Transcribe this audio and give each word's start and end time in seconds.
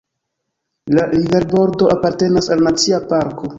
La 0.99 1.03
riverbordo 1.11 1.91
apartenas 1.97 2.51
al 2.57 2.67
Nacia 2.71 3.05
parko. 3.15 3.49